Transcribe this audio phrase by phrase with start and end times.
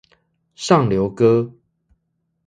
[0.55, 1.53] 上流哥